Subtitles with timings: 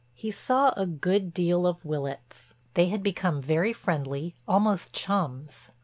[0.15, 5.69] He saw a good deal of Willitts; they had become very friendly, almost chums.